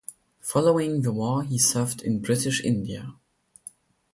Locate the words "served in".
1.59-2.21